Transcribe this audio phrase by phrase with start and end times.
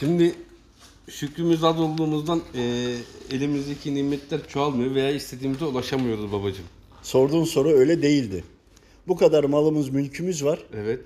[0.00, 0.34] Şimdi
[1.08, 2.94] şükrümüz az olduğumuzdan eee,
[3.32, 6.64] elimizdeki nimetler çoğalmıyor veya istediğimize ulaşamıyoruz babacığım.
[7.02, 8.44] Sorduğun soru öyle değildi.
[9.08, 10.58] Bu kadar malımız, mülkümüz var.
[10.76, 11.00] Evet,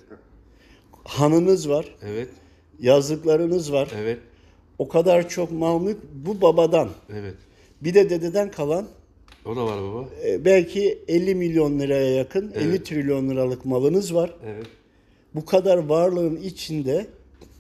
[1.05, 1.95] Hanınız var.
[2.03, 2.29] evet,
[2.81, 3.89] Yazlıklarınız var.
[3.97, 4.19] evet,
[4.79, 6.89] O kadar çok mal mülk bu babadan.
[7.13, 7.35] evet.
[7.83, 8.87] Bir de dededen kalan
[9.47, 10.09] O da var baba.
[10.27, 14.35] e, belki 50 milyon liraya yakın 50 trilyon liralık malınız var.
[14.47, 14.67] Evet.
[15.35, 17.07] Bu kadar varlığın içinde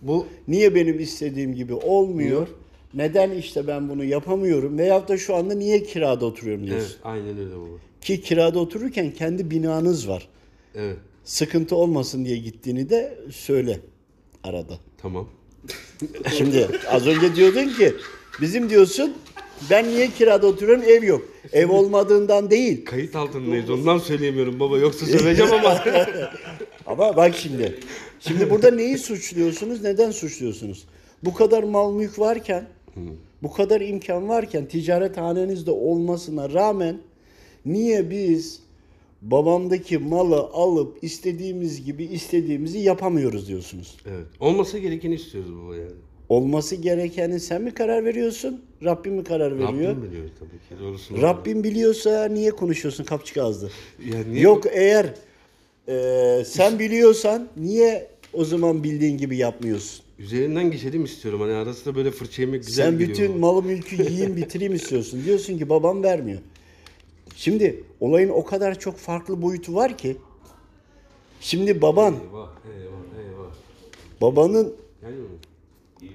[0.02, 2.48] Bu niye benim istediğim gibi olmuyor?
[2.94, 4.79] Neden işte ben bunu yapamıyorum?
[4.79, 6.86] Veyahut da şu anda niye kirada oturuyorum diyorsun.
[6.89, 7.66] evet, aynen öyle baba.
[8.00, 10.29] Ki kirada otururken kendi binanız var.
[10.75, 13.80] Evet, Sıkıntı olmasın diye gittiğini de söyle
[14.44, 14.79] arada.
[15.03, 15.29] tamam.
[16.36, 17.94] Şimdi az önce diyordun ki
[18.40, 19.14] bizim diyorsun
[19.71, 21.22] ben niye kirada oturuyorum ev yok.
[21.53, 22.85] Ev olmadığından değil.
[22.85, 25.84] Kayıt altındayız ondan söyleyemiyorum baba yoksa söyleyeceğim ama.
[26.86, 27.79] Ama bak şimdi.
[28.21, 29.82] Şimdi burada neyi suçluyorsunuz?
[29.82, 30.84] Neden suçluyorsunuz?
[31.25, 32.69] Bu kadar mal mülk varken,
[33.42, 36.98] bu kadar imkan varken ticaret hanenizde olmasına rağmen
[37.67, 38.61] niye biz
[39.23, 43.97] babamdaki malı alıp istediğimiz gibi istediğimizi yapamıyoruz diyorsunuz.
[44.06, 44.27] evet.
[44.41, 45.91] Olması gerekeni istiyoruz baba yani.
[46.29, 48.61] Olması gerekeni sen mi karar veriyorsun?
[48.84, 49.93] Rabbim mi karar veriyor?
[49.97, 51.23] Rabbim biliyor tabii ki doğrusunu.
[51.23, 53.70] Rabbim biliyorsa niye konuşuyorsun kapçık ağızlı?
[54.12, 55.15] Ya niye- Yok eğer
[55.89, 60.05] e, sen biliyorsan niye o zaman bildiğin gibi yapmıyorsun?
[60.19, 61.41] Üzerinden geçelim istiyorum.
[61.41, 65.25] Hani arasında böyle fırça yemek güzel sen geliyor bütün malı mülkü yiyeyim bitireyim istiyorsun.
[65.25, 66.39] Diyorsun ki babam vermiyor.
[67.37, 70.17] Şimdi olayın o kadar çok farklı boyutu var ki.
[71.41, 73.51] Şimdi baban, Eyvah, eyvah, eyvah.
[74.20, 74.75] babanın
[76.03, 76.09] mu?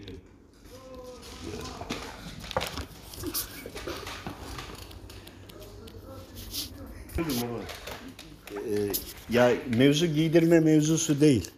[9.30, 11.50] Ya mevzu giydirme mevzusu değil.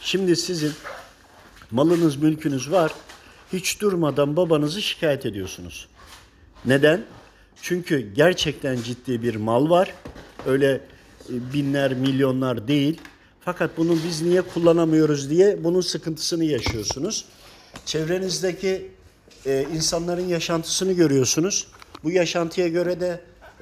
[0.00, 0.72] Şimdi sizin
[1.70, 2.92] malınız, mülkünüz var.
[3.52, 5.88] Hiç durmadan babanızı şikayet ediyorsunuz.
[6.64, 7.04] Neden?
[7.62, 9.94] Çünkü gerçekten ciddi bir mal var.
[10.46, 10.80] Öyle e,
[11.52, 13.00] binler, milyonlar değil.
[13.40, 17.24] Fakat bunu biz niye kullanamıyoruz diye bunun sıkıntısını yaşıyorsunuz.
[17.84, 18.90] Çevrenizdeki
[19.46, 21.66] e, insanların yaşantısını görüyorsunuz.
[22.04, 23.20] Bu yaşantıya göre de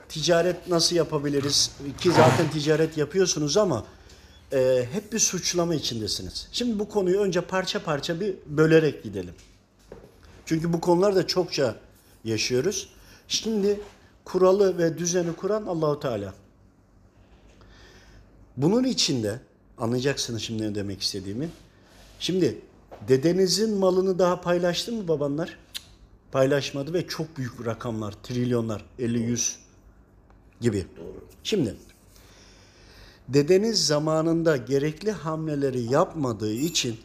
[0.08, 1.70] ticaret nasıl yapabiliriz
[2.00, 3.86] ki zaten ticaret yapıyorsunuz ama
[4.52, 6.48] e, hep bir suçlama içindesiniz.
[6.52, 9.34] Şimdi bu konuyu önce parça parça bir bölerek gidelim.
[10.46, 11.76] Çünkü bu konular da çokça
[12.24, 12.88] yaşıyoruz.
[13.28, 13.80] Şimdi
[14.24, 16.34] kuralı ve düzeni kuran Allahu Teala.
[18.56, 19.40] Bunun içinde
[19.78, 21.48] anlayacaksınız şimdi ne demek istediğimi.
[22.20, 22.58] Şimdi
[23.08, 25.58] dedenizin malını daha paylaştı mı babanlar?
[26.32, 29.56] Paylaşmadı ve çok büyük rakamlar, trilyonlar, 50-100
[30.60, 30.86] gibi.
[31.44, 31.76] Şimdi
[33.28, 36.96] dedeniz zamanında gerekli hamleleri yapmadığı için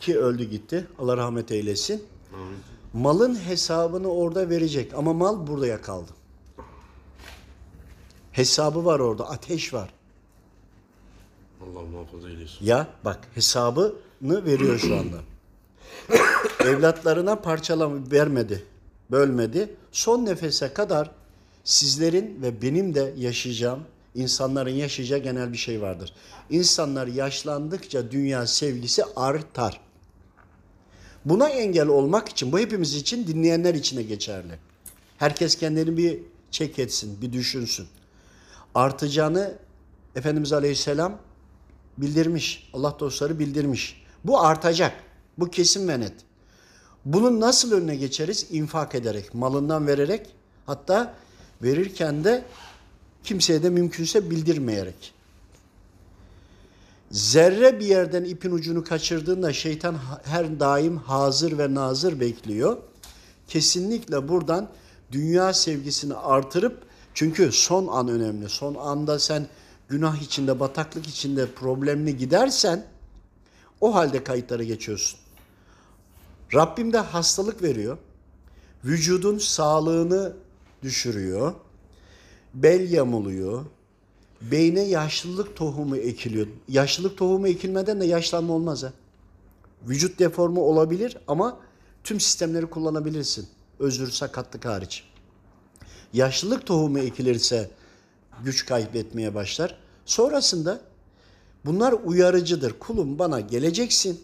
[0.00, 0.86] ki öldü gitti.
[0.98, 2.04] Allah rahmet eylesin.
[2.92, 6.10] Malın hesabını orada verecek ama mal buraya kaldı.
[8.32, 9.90] Hesabı var orada, ateş var.
[11.62, 12.66] Allah muhafaza eylesin.
[12.66, 13.92] Ya bak hesabını
[14.22, 15.16] veriyor şu anda.
[16.64, 18.64] Evlatlarına parçalama vermedi,
[19.10, 19.74] bölmedi.
[19.92, 21.10] Son nefese kadar
[21.64, 23.80] sizlerin ve benim de yaşayacağım,
[24.14, 26.12] insanların yaşayacağı genel bir şey vardır.
[26.50, 29.80] İnsanlar yaşlandıkça dünya sevgisi artar.
[31.24, 34.58] Buna engel olmak için, bu hepimiz için, dinleyenler için de geçerli.
[35.18, 36.18] Herkes kendini bir
[36.50, 37.86] çek etsin, bir düşünsün.
[38.74, 39.58] Artacağını
[40.16, 41.18] Efendimiz Aleyhisselam
[41.98, 42.70] bildirmiş.
[42.72, 44.02] Allah dostları bildirmiş.
[44.24, 44.92] Bu artacak.
[45.38, 46.14] Bu kesin ve net.
[47.04, 48.46] Bunun nasıl önüne geçeriz?
[48.50, 50.26] İnfak ederek, malından vererek,
[50.66, 51.14] hatta
[51.62, 52.44] verirken de
[53.24, 55.14] kimseye de mümkünse bildirmeyerek.
[57.10, 62.76] Zerre bir yerden ipin ucunu kaçırdığında şeytan her daim hazır ve nazır bekliyor.
[63.48, 64.68] Kesinlikle buradan
[65.12, 66.82] dünya sevgisini artırıp
[67.14, 68.48] çünkü son an önemli.
[68.48, 69.46] Son anda sen
[69.88, 72.84] günah içinde, bataklık içinde problemli gidersen
[73.80, 75.18] o halde kayıtlara geçiyorsun.
[76.54, 77.98] Rabbim de hastalık veriyor.
[78.84, 80.32] Vücudun sağlığını
[80.82, 81.54] düşürüyor.
[82.54, 83.64] Bel yamuluyor.
[84.42, 86.46] Beyne yaşlılık tohumu ekiliyor.
[86.68, 88.92] Yaşlılık tohumu ekilmeden de yaşlanma olmaz ha.
[89.88, 91.60] Vücut deformu olabilir ama
[92.04, 93.48] tüm sistemleri kullanabilirsin.
[93.78, 95.04] Özür, sakatlık hariç.
[96.12, 97.70] Yaşlılık tohumu ekilirse
[98.44, 99.78] güç kaybetmeye başlar.
[100.06, 100.80] Sonrasında
[101.64, 102.72] bunlar uyarıcıdır.
[102.78, 104.20] Kulum bana geleceksin.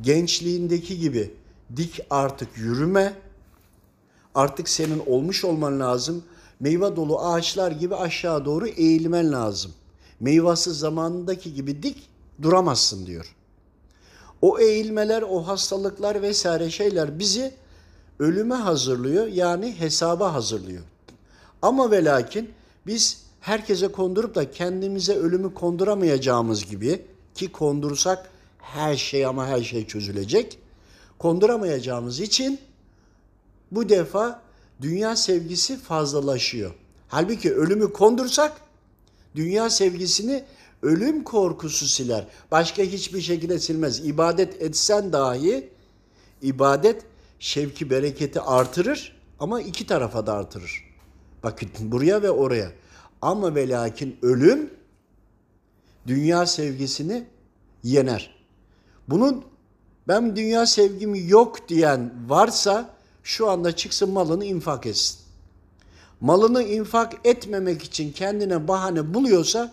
[0.00, 1.34] Gençliğindeki gibi
[1.76, 3.14] dik artık yürüme.
[4.34, 6.24] Artık senin olmuş olman lazım.
[6.60, 9.72] Meyve dolu ağaçlar gibi aşağı doğru eğilmen lazım.
[10.20, 12.08] Meyvasız zamanındaki gibi dik
[12.42, 13.36] duramazsın diyor.
[14.42, 17.54] O eğilmeler, o hastalıklar vesaire şeyler bizi
[18.18, 19.26] ölüme hazırlıyor.
[19.26, 20.82] Yani hesaba hazırlıyor.
[21.62, 22.50] Ama ve lakin
[22.86, 27.04] biz herkese kondurup da kendimize ölümü konduramayacağımız gibi
[27.34, 30.58] ki kondursak her şey ama her şey çözülecek.
[31.18, 32.60] Konduramayacağımız için
[33.70, 34.42] bu defa
[34.80, 36.74] dünya sevgisi fazlalaşıyor.
[37.08, 38.52] Halbuki ölümü kondursak
[39.36, 40.44] dünya sevgisini
[40.82, 42.26] ölüm korkusu siler.
[42.50, 44.06] Başka hiçbir şekilde silmez.
[44.06, 45.68] İbadet etsen dahi
[46.42, 47.02] ibadet
[47.38, 50.84] şevki bereketi artırır ama iki tarafa da artırır.
[51.42, 52.72] Bakın buraya ve oraya.
[53.22, 54.70] Ama ve lakin ölüm
[56.06, 57.24] dünya sevgisini
[57.82, 58.34] yener.
[59.08, 59.44] Bunun
[60.08, 62.90] ben dünya sevgim yok diyen varsa
[63.22, 65.18] şu anda çıksın malını infak etsin.
[66.20, 69.72] Malını infak etmemek için kendine bahane buluyorsa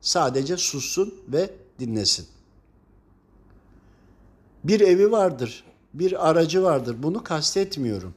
[0.00, 2.26] sadece sussun ve dinlesin.
[4.64, 5.64] Bir evi vardır,
[5.94, 6.96] bir aracı vardır.
[7.02, 8.14] Bunu kastetmiyorum.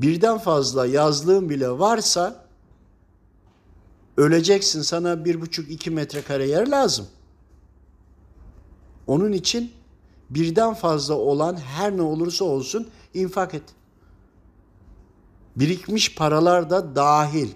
[0.00, 2.44] Birden fazla yazlığın bile varsa
[4.20, 7.06] öleceksin sana bir buçuk iki metrekare yer lazım.
[9.06, 9.72] Onun için
[10.30, 13.62] birden fazla olan her ne olursa olsun infak et.
[15.56, 17.48] Birikmiş paralar da dahil.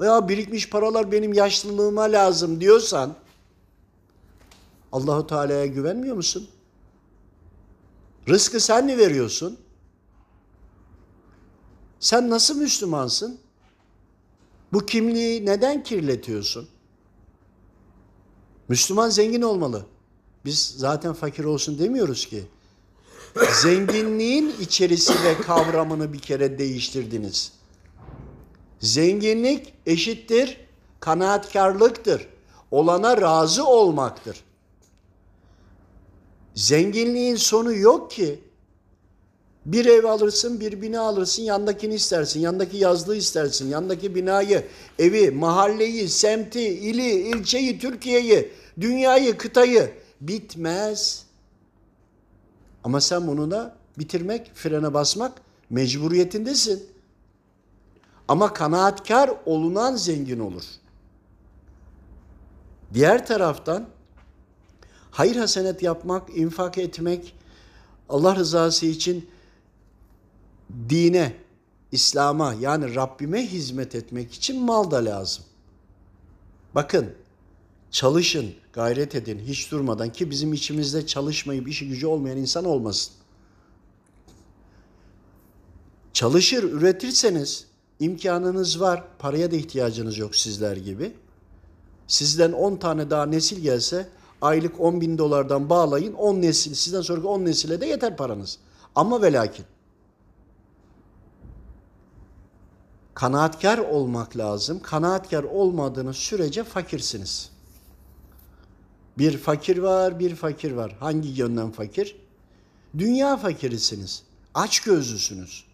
[0.00, 3.14] Veya birikmiş paralar benim yaşlılığıma lazım diyorsan
[4.92, 6.48] Allahu Teala'ya güvenmiyor musun?
[8.28, 9.58] Rızkı sen mi veriyorsun?
[12.00, 13.43] Sen nasıl Müslümansın?
[14.74, 16.68] Bu kimliği neden kirletiyorsun?
[18.68, 19.86] Müslüman zengin olmalı.
[20.44, 22.44] Biz zaten fakir olsun demiyoruz ki.
[23.62, 27.52] Zenginliğin içerisi ve kavramını bir kere değiştirdiniz.
[28.80, 30.60] Zenginlik eşittir
[31.00, 32.28] kanaatkarlıktır.
[32.70, 34.44] Olana razı olmaktır.
[36.54, 38.43] Zenginliğin sonu yok ki.
[39.66, 44.66] Bir ev alırsın, bir bina alırsın, yandakini istersin, yandaki yazlığı istersin, yandaki binayı,
[44.98, 49.90] evi, mahalleyi, semti, ili, ilçeyi, Türkiye'yi, dünyayı, kıtayı
[50.20, 51.24] bitmez.
[52.84, 55.32] Ama sen bunu da bitirmek, frene basmak
[55.70, 56.86] mecburiyetindesin.
[58.28, 60.64] Ama kanaatkar olunan zengin olur.
[62.94, 63.86] Diğer taraftan
[65.10, 67.34] hayır hasenet yapmak, infak etmek,
[68.08, 69.28] Allah rızası için
[70.88, 71.36] dine,
[71.92, 75.44] İslam'a yani Rabbime hizmet etmek için mal da lazım.
[76.74, 77.12] Bakın
[77.90, 83.12] çalışın, gayret edin hiç durmadan ki bizim içimizde çalışmayıp işi gücü olmayan insan olmasın.
[86.12, 87.66] Çalışır, üretirseniz
[88.00, 89.04] imkanınız var.
[89.18, 91.12] Paraya da ihtiyacınız yok sizler gibi.
[92.06, 94.08] Sizden 10 tane daha nesil gelse
[94.42, 98.58] aylık 10 bin dolardan bağlayın 10 nesil sizden sonraki 10 nesile de yeter paranız.
[98.94, 99.64] Ama ve lakin
[103.24, 104.80] kanaatkar olmak lazım.
[104.82, 107.50] Kanaatkar olmadığınız sürece fakirsiniz.
[109.18, 110.96] Bir fakir var, bir fakir var.
[111.00, 112.16] Hangi yönden fakir?
[112.98, 114.22] Dünya fakirisiniz.
[114.54, 115.64] Aç gözlüsünüz.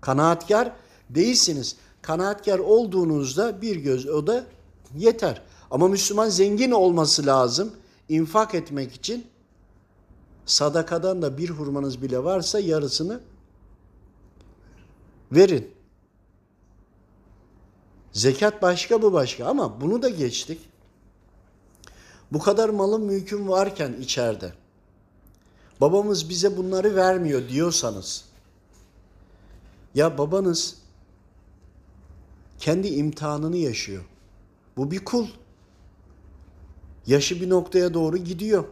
[0.00, 0.72] Kanaatkar
[1.10, 1.76] değilsiniz.
[2.02, 4.44] Kanaatkar olduğunuzda bir göz o da
[4.96, 5.42] yeter.
[5.70, 7.72] Ama Müslüman zengin olması lazım.
[8.08, 9.26] infak etmek için
[10.46, 13.20] sadakadan da bir hurmanız bile varsa yarısını
[15.32, 15.79] verin.
[18.12, 20.60] Zekat başka bu başka ama bunu da geçtik.
[22.32, 24.52] Bu kadar malın mülkün varken içeride
[25.80, 28.24] babamız bize bunları vermiyor diyorsanız
[29.94, 30.76] ya babanız
[32.58, 34.04] kendi imtihanını yaşıyor.
[34.76, 35.26] Bu bir kul.
[37.06, 38.64] Yaşı bir noktaya doğru gidiyor.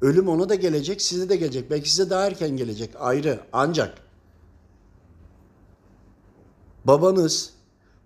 [0.00, 1.70] Ölüm ona da gelecek, size de gelecek.
[1.70, 2.90] Belki size daha erken gelecek.
[2.98, 3.40] Ayrı.
[3.52, 3.98] Ancak
[6.84, 7.53] babanız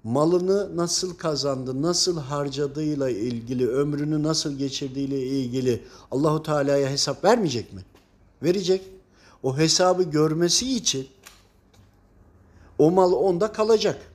[0.05, 7.81] malını nasıl kazandı, nasıl harcadığıyla ilgili, ömrünü nasıl geçirdiğiyle ilgili Allahu Teala'ya hesap vermeyecek mi?
[8.43, 8.83] Verecek.
[9.43, 11.09] O hesabı görmesi için
[12.79, 14.13] o mal onda kalacak.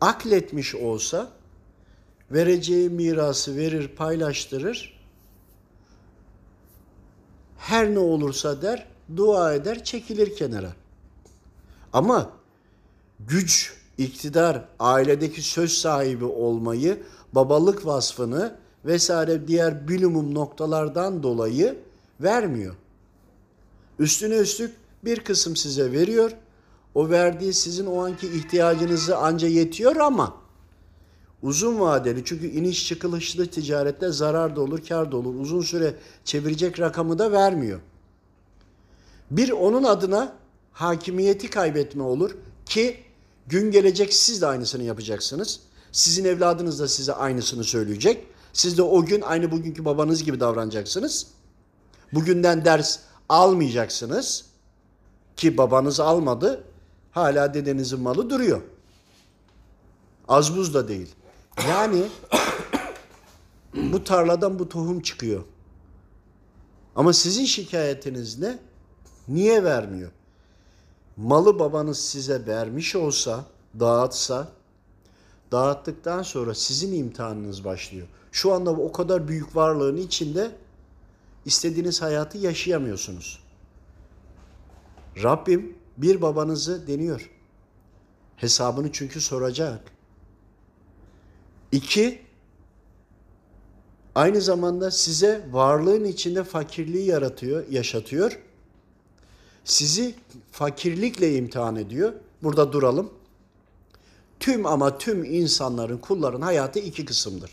[0.00, 1.30] Akletmiş olsa
[2.30, 4.96] vereceği mirası verir, paylaştırır.
[7.58, 10.72] Her ne olursa der, dua eder, çekilir kenara.
[11.92, 12.30] Ama
[13.20, 18.54] güç, iktidar, ailedeki söz sahibi olmayı, babalık vasfını
[18.84, 21.78] vesaire diğer bilumum noktalardan dolayı
[22.20, 22.74] vermiyor.
[23.98, 26.30] Üstüne üstlük bir kısım size veriyor.
[26.94, 30.46] O verdiği sizin o anki ihtiyacınızı anca yetiyor ama
[31.42, 35.34] Uzun vadeli çünkü iniş çıkılışlı ticarette zarar da olur, kar da olur.
[35.34, 35.94] Uzun süre
[36.24, 37.80] çevirecek rakamı da vermiyor.
[39.30, 40.32] Bir onun adına
[40.72, 42.96] hakimiyeti kaybetme olur ki
[43.46, 45.60] gün gelecek siz de aynısını yapacaksınız.
[45.92, 48.26] Sizin evladınız da size aynısını söyleyecek.
[48.52, 51.26] Siz de o gün aynı bugünkü babanız gibi davranacaksınız.
[52.12, 52.98] Bugünden ders
[53.28, 54.44] almayacaksınız
[55.36, 56.64] ki babanız almadı.
[57.10, 58.62] Hala dedenizin malı duruyor.
[60.28, 61.14] Az buz da değil.
[61.68, 62.02] Yani
[63.92, 65.44] bu tarladan bu tohum çıkıyor.
[66.96, 68.58] Ama sizin şikayetiniz ne?
[69.28, 70.10] Niye vermiyor?
[71.16, 73.44] Malı babanız size vermiş olsa,
[73.80, 74.48] dağıtsa,
[75.52, 78.06] dağıttıktan sonra sizin imtihanınız başlıyor.
[78.32, 80.50] Şu anda o kadar büyük varlığın içinde
[81.44, 83.42] istediğiniz hayatı yaşayamıyorsunuz.
[85.22, 87.30] Rabbim bir babanızı deniyor.
[88.36, 89.80] Hesabını çünkü soracak.
[91.72, 92.22] İki,
[94.14, 98.40] aynı zamanda size varlığın içinde fakirliği yaratıyor, yaşatıyor.
[99.66, 100.14] Sizi
[100.52, 102.12] fakirlikle imtihan ediyor.
[102.42, 103.10] Burada duralım.
[104.40, 107.50] Tüm ama tüm insanların, kulların hayatı iki kısımdır.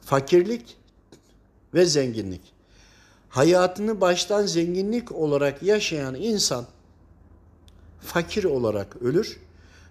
[0.00, 0.76] Fakirlik
[1.74, 2.40] ve zenginlik.
[3.28, 6.66] Hayatını baştan zenginlik olarak yaşayan insan
[8.00, 9.40] fakir olarak ölür.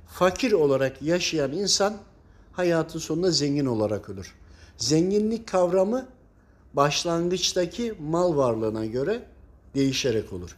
[0.07, 1.97] Fakir olarak yaşayan insan
[2.51, 4.35] hayatın sonunda zengin olarak ölür.
[4.77, 6.07] Zenginlik kavramı
[6.73, 9.30] başlangıçtaki mal varlığına göre
[9.75, 10.55] değişerek olur.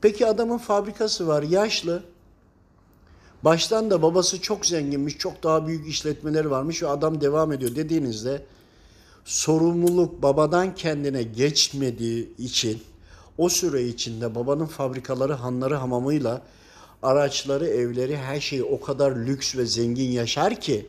[0.00, 2.02] Peki adamın fabrikası var, yaşlı.
[3.44, 8.42] Baştan da babası çok zenginmiş, çok daha büyük işletmeleri varmış ve adam devam ediyor dediğinizde
[9.24, 12.82] sorumluluk babadan kendine geçmediği için
[13.38, 16.42] o süre içinde babanın fabrikaları, hanları, hamamıyla
[17.02, 20.86] araçları, evleri, her şeyi o kadar lüks ve zengin yaşar ki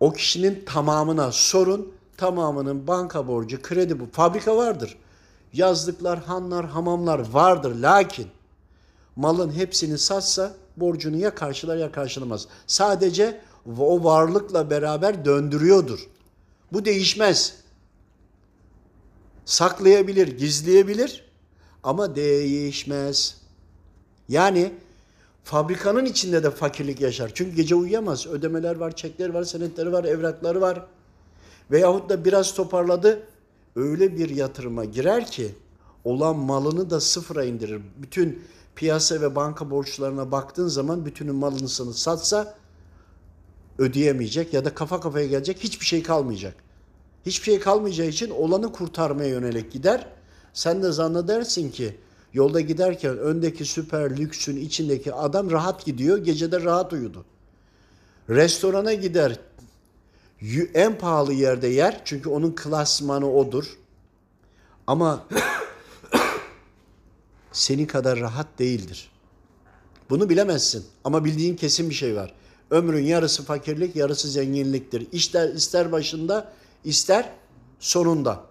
[0.00, 4.06] o kişinin tamamına sorun, tamamının banka borcu, kredi bu.
[4.12, 4.96] Fabrika vardır.
[5.52, 7.74] Yazlıklar, hanlar, hamamlar vardır.
[7.74, 8.26] Lakin
[9.16, 12.46] malın hepsini satsa borcunu ya karşılar ya karşılamaz.
[12.66, 13.40] Sadece
[13.78, 16.08] o varlıkla beraber döndürüyordur.
[16.72, 17.54] Bu değişmez.
[19.44, 21.24] Saklayabilir, gizleyebilir
[21.82, 23.40] ama değişmez.
[24.28, 24.72] Yani
[25.44, 27.30] fabrikanın içinde de fakirlik yaşar.
[27.34, 28.26] Çünkü gece uyuyamaz.
[28.26, 30.86] Ödemeler var, çekler var, senetleri var, evrakları var.
[31.70, 33.22] Veyahut da biraz toparladı.
[33.76, 35.54] Öyle bir yatırıma girer ki
[36.04, 37.82] olan malını da sıfıra indirir.
[37.96, 38.42] Bütün
[38.76, 42.54] piyasa ve banka borçlarına baktığın zaman bütünün malını sana satsa
[43.78, 46.54] ödeyemeyecek ya da kafa kafaya gelecek hiçbir şey kalmayacak.
[47.26, 50.06] Hiçbir şey kalmayacağı için olanı kurtarmaya yönelik gider.
[50.52, 51.96] Sen de zannedersin ki
[52.32, 57.24] yolda giderken öndeki süper lüksün içindeki adam rahat gidiyor, gecede rahat uyudu.
[58.28, 59.38] Restorana gider,
[60.74, 63.78] en pahalı yerde yer çünkü onun klasmanı odur.
[64.86, 65.26] Ama
[67.52, 69.10] seni kadar rahat değildir.
[70.10, 72.34] Bunu bilemezsin ama bildiğin kesin bir şey var.
[72.70, 75.08] Ömrün yarısı fakirlik, yarısı zenginliktir.
[75.12, 76.52] İster ister başında,
[76.84, 77.32] ister
[77.80, 78.44] sonunda.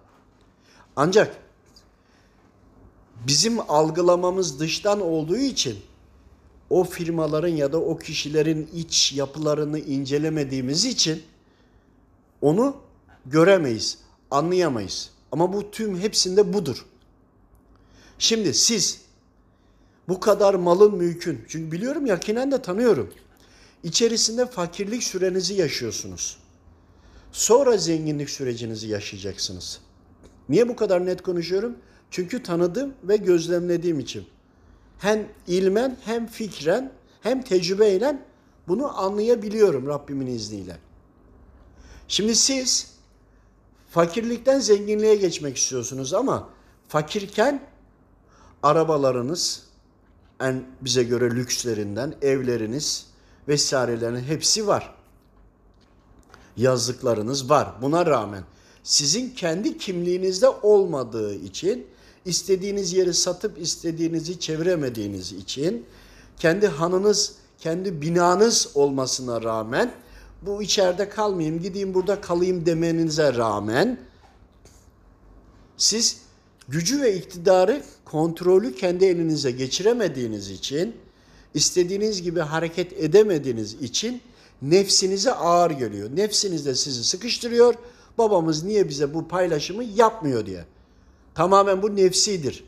[0.96, 1.36] Ancak
[3.26, 5.78] bizim algılamamız dıştan olduğu için
[6.70, 11.22] o firmaların ya da o kişilerin iç yapılarını incelemediğimiz için
[12.42, 12.76] onu
[13.26, 13.98] göremeyiz,
[14.30, 15.10] anlayamayız.
[15.32, 16.86] Ama bu tüm hepsinde budur.
[18.18, 19.00] Şimdi siz
[20.08, 23.12] bu kadar malın mülkün, çünkü biliyorum yakinen de tanıyorum.
[23.82, 26.38] İçerisinde fakirlik sürenizi yaşıyorsunuz.
[27.32, 29.80] Sonra zenginlik sürecinizi yaşayacaksınız.
[30.48, 31.76] Niye bu kadar net konuşuyorum?
[32.10, 34.26] Çünkü tanıdım ve gözlemlediğim için.
[34.98, 36.92] Hem ilmen hem fikren
[37.22, 38.18] hem tecrübeyle
[38.68, 40.76] bunu anlayabiliyorum Rabbimin izniyle.
[42.10, 42.86] Şimdi siz
[43.90, 46.48] fakirlikten zenginliğe geçmek istiyorsunuz ama
[46.88, 47.68] fakirken
[48.62, 49.62] arabalarınız
[50.40, 53.06] en bize göre lükslerinden evleriniz
[53.48, 54.94] vesairelerin hepsi var.
[56.56, 57.74] Yazlıklarınız var.
[57.82, 58.44] Buna rağmen
[58.82, 61.86] sizin kendi kimliğinizde olmadığı için
[62.24, 65.86] istediğiniz yeri satıp istediğinizi çeviremediğiniz için
[66.38, 69.94] kendi hanınız, kendi binanız olmasına rağmen
[70.42, 74.00] bu içeride kalmayayım, gideyim burada kalayım demenize rağmen
[75.76, 76.20] siz
[76.68, 80.96] gücü ve iktidarı, kontrolü kendi elinize geçiremediğiniz için,
[81.54, 84.22] istediğiniz gibi hareket edemediğiniz için
[84.62, 86.10] nefsinize ağır geliyor.
[86.16, 87.74] Nefsiniz de sizi sıkıştırıyor.
[88.18, 90.64] Babamız niye bize bu paylaşımı yapmıyor diye.
[91.34, 92.64] Tamamen bu nefsidir.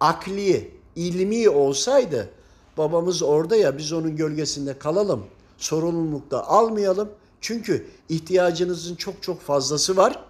[0.00, 2.28] Akli, ilmi olsaydı
[2.76, 5.26] babamız orada ya biz onun gölgesinde kalalım.
[5.60, 7.10] Sorumluluk da almayalım.
[7.40, 10.24] Çünkü ihtiyacınızın çok çok fazlası var.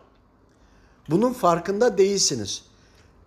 [1.10, 2.62] Bunun farkında değilsiniz.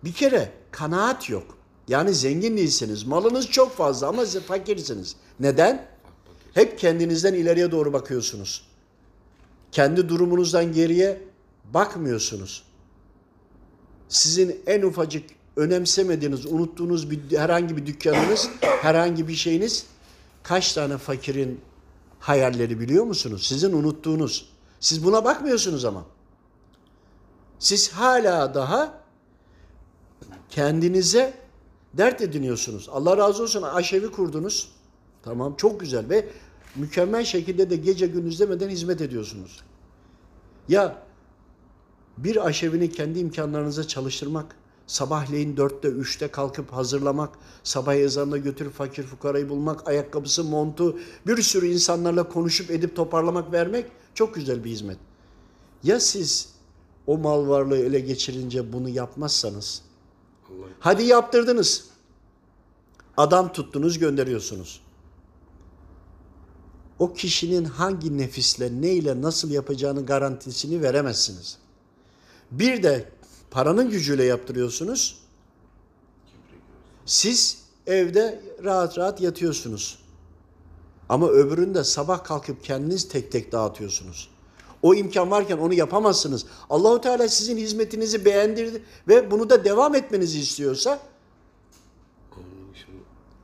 [0.04, 1.58] Bir kere kanaat yok.
[1.88, 3.04] Yani zengin değilsiniz.
[3.04, 5.16] Malınız çok fazla ama siz fakirsiniz.
[5.40, 5.86] Neden?
[6.54, 8.66] Hep kendinizden ileriye doğru bakıyorsunuz.
[9.72, 11.22] Kendi durumunuzdan geriye
[11.74, 12.62] bakmıyorsunuz.
[14.08, 15.24] Sizin en ufacık
[15.56, 19.86] önemsemediğiniz, unuttuğunuz bir herhangi bir dükkanınız, herhangi bir şeyiniz
[20.42, 21.60] kaç tane fakirin
[22.24, 23.46] hayalleri biliyor musunuz?
[23.46, 24.48] Sizin unuttuğunuz.
[24.80, 26.04] Siz buna bakmıyorsunuz ama.
[27.58, 29.00] Siz hala daha
[30.50, 31.34] kendinize
[31.94, 32.88] dert ediniyorsunuz.
[32.92, 34.72] Allah razı olsun aşevi kurdunuz.
[35.22, 36.28] Tamam çok güzel ve
[36.76, 39.60] mükemmel şekilde de gece gündüz demeden hizmet ediyorsunuz.
[40.68, 41.02] Ya
[42.18, 49.48] bir aşevini kendi imkanlarınıza çalıştırmak, sabahleyin dörtte üçte kalkıp hazırlamak, sabah ezanına götürüp fakir fukarayı
[49.48, 54.98] bulmak, ayakkabısı, montu, bir sürü insanlarla konuşup edip toparlamak, vermek çok güzel bir hizmet.
[55.82, 56.48] Ya siz
[57.06, 59.82] o mal varlığı ele geçirince bunu yapmazsanız,
[60.50, 61.84] Allah hadi yaptırdınız,
[63.16, 64.80] adam tuttunuz gönderiyorsunuz.
[66.98, 71.58] O kişinin hangi nefisle, neyle, nasıl yapacağını garantisini veremezsiniz.
[72.50, 73.08] Bir de
[73.54, 75.18] paranın gücüyle yaptırıyorsunuz.
[77.06, 79.98] Siz evde rahat rahat yatıyorsunuz.
[81.08, 84.30] Ama öbüründe sabah kalkıp kendiniz tek tek dağıtıyorsunuz.
[84.82, 86.46] O imkan varken onu yapamazsınız.
[86.70, 91.00] Allahu Teala sizin hizmetinizi beğendirdi ve bunu da devam etmenizi istiyorsa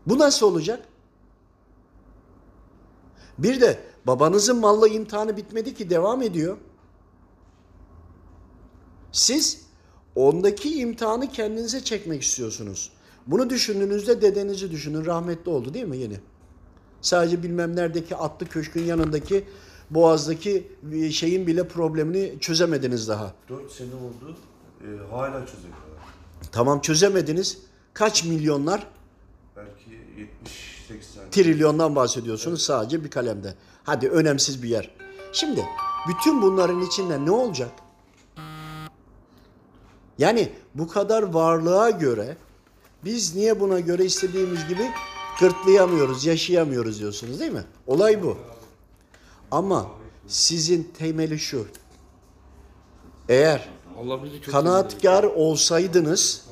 [0.07, 0.89] bu nasıl olacak?
[3.39, 6.57] Bir de babanızın malla imtihanı bitmedi ki devam ediyor.
[9.13, 9.70] Siz
[10.15, 12.91] ondaki imtihanı kendinize çekmek istiyorsunuz.
[13.27, 15.07] Bunu düşündüğünüzde dedenizi düşünün.
[15.07, 16.17] Rahmetli oldu değil mi yeni?
[17.01, 19.45] Sadece bilmem neredeki atlı köşkün yanındaki
[19.91, 23.35] boğazdaki bir şeyin bile problemini çözemediniz daha.
[23.49, 24.37] 4 sene oldu.
[24.81, 25.91] E, hala çözemiyorlar.
[26.53, 27.59] Tamam çözemediniz.
[27.95, 28.87] Kaç milyonlar?
[29.57, 29.91] Belki
[30.91, 31.31] 70-80.
[31.31, 33.55] trilyondan bahsediyorsunuz sadece bir kalemde.
[33.85, 34.91] Hadi önemsiz bir yer.
[35.33, 35.65] Şimdi
[36.09, 37.71] bütün bunların içinde ne olacak?
[40.21, 42.37] Yani bu kadar varlığa göre
[43.05, 44.91] biz niye buna göre istediğimiz gibi
[45.41, 47.65] gırtlayamıyoruz, yaşayamıyoruz diyorsunuz değil mi?
[47.87, 48.37] Olay bu.
[49.51, 49.91] Ama
[50.27, 51.67] sizin temeli şu.
[53.29, 53.69] Eğer
[54.51, 56.45] kanaatkar olsaydınız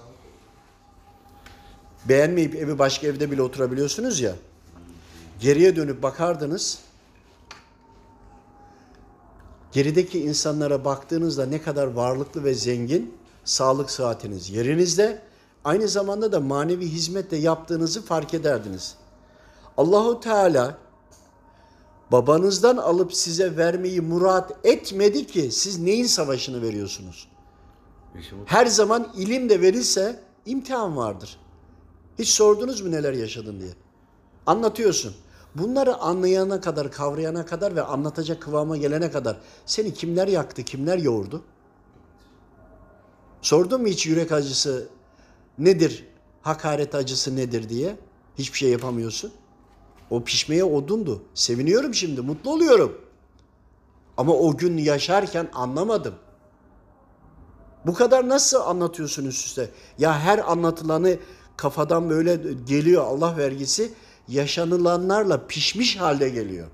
[2.08, 4.34] beğenmeyip evi başka evde bile oturabiliyorsunuz ya.
[5.40, 6.78] Geriye dönüp bakardınız.
[9.72, 15.22] Gerideki insanlara baktığınızda ne kadar varlıklı ve zengin, sağlık saatiniz yerinizde,
[15.64, 18.94] aynı zamanda da manevi hizmet de yaptığınızı fark ederdiniz.
[19.76, 20.78] Allahu Teala
[22.12, 27.28] babanızdan alıp size vermeyi murat etmedi ki siz neyin savaşını veriyorsunuz?
[28.46, 31.40] Her zaman ilim de verilse imtihan vardır.
[32.18, 33.72] Hiç sordunuz mu neler yaşadın diye?
[34.46, 35.14] Anlatıyorsun.
[35.54, 41.42] Bunları anlayana kadar, kavrayana kadar ve anlatacak kıvama gelene kadar seni kimler yaktı, kimler yoğurdu?
[43.42, 44.88] Sordun mu hiç yürek acısı
[45.58, 46.04] nedir,
[46.42, 47.96] hakaret acısı nedir diye?
[48.38, 49.32] Hiçbir şey yapamıyorsun.
[50.10, 51.22] O pişmeye odundu.
[51.34, 53.00] Seviniyorum şimdi, mutlu oluyorum.
[54.16, 56.14] Ama o gün yaşarken anlamadım.
[57.86, 59.70] Bu kadar nasıl anlatıyorsun üst üste?
[59.98, 61.18] Ya her anlatılanı
[61.56, 63.92] kafadan böyle geliyor Allah vergisi
[64.28, 66.68] yaşanılanlarla pişmiş halde geliyor.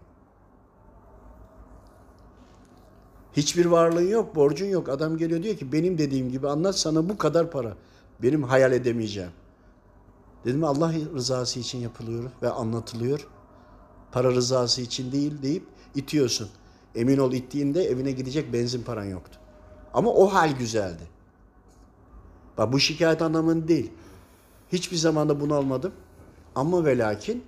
[3.37, 4.88] Hiçbir varlığın yok, borcun yok.
[4.88, 7.77] Adam geliyor diyor ki benim dediğim gibi anlat sana bu kadar para.
[8.23, 9.31] Benim hayal edemeyeceğim.
[10.44, 13.27] Dedim Allah rızası için yapılıyor ve anlatılıyor.
[14.12, 16.49] Para rızası için değil deyip itiyorsun.
[16.94, 19.38] Emin ol ittiğinde evine gidecek benzin paran yoktu.
[19.94, 21.03] Ama o hal güzeldi.
[22.59, 23.92] Bak bu şikayet anlamında değil.
[24.73, 25.92] Hiçbir zamanda bunu almadım.
[26.55, 27.44] Ama ve lakin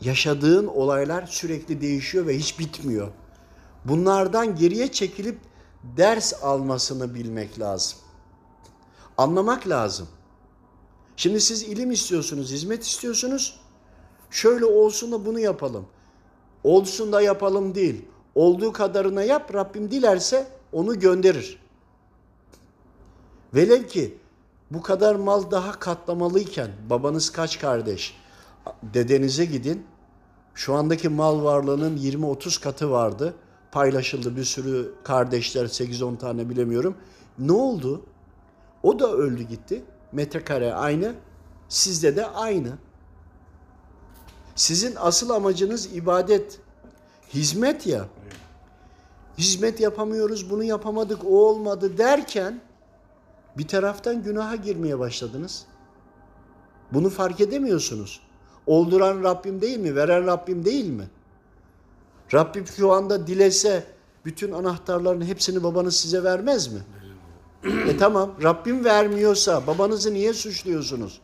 [0.00, 3.08] yaşadığın olaylar sürekli değişiyor ve hiç bitmiyor.
[3.88, 5.38] Bunlardan geriye çekilip
[5.96, 7.98] ders almasını bilmek lazım.
[9.18, 10.08] Anlamak lazım.
[11.16, 13.60] Şimdi siz ilim istiyorsunuz, hizmet istiyorsunuz.
[14.30, 15.86] Şöyle olsun da bunu yapalım.
[16.64, 18.04] Olsun da yapalım değil.
[18.34, 21.58] Olduğu kadarına yap, Rabbim dilerse onu gönderir.
[23.54, 24.18] Velev ki
[24.70, 28.16] bu kadar mal daha katlamalıyken babanız kaç kardeş?
[28.82, 29.86] Dedenize gidin.
[30.54, 33.34] Şu andaki mal varlığının 20-30 katı vardı.
[33.76, 36.96] Paylaşıldı bir sürü kardeşler 8-10 tane bilemiyorum.
[37.38, 38.02] Ne oldu?
[38.82, 39.84] O da öldü gitti.
[40.12, 41.14] Metrekare aynı.
[41.68, 42.72] Sizde de aynı.
[44.54, 46.58] Sizin asıl amacınız ibadet,
[47.34, 48.06] hizmet ya.
[49.38, 52.60] Hizmet yapamıyoruz, bunu yapamadık, o olmadı derken
[53.58, 55.66] bir taraftan günaha girmeye başladınız.
[56.92, 58.20] Bunu fark edemiyorsunuz.
[58.66, 59.96] Olduran Rabbim değil mi?
[59.96, 61.08] Veren Rabbim değil mi?
[62.34, 63.84] Rabbim şu anda dilese
[64.24, 66.80] bütün anahtarların hepsini babanız size vermez mi?
[67.88, 71.20] e tamam Rabbim vermiyorsa babanızı niye suçluyorsunuz?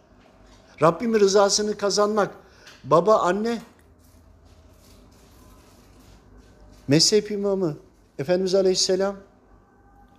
[0.83, 2.35] Rabbim rızasını kazanmak
[2.85, 3.62] baba anne
[6.88, 7.77] mezhep imamı
[8.19, 9.17] Efendimiz Aleyhisselam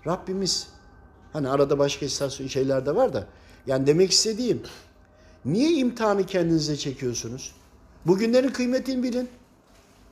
[0.07, 0.67] Rabbimiz
[1.33, 3.27] hani arada başka istasyon şeyler de var da
[3.67, 4.61] yani demek istediğim
[5.45, 7.55] niye imtihanı kendinize çekiyorsunuz?
[8.05, 9.29] Bugünlerin kıymetini bilin.